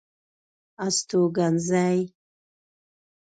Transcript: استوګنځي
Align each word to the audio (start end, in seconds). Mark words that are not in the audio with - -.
استوګنځي 0.85 1.91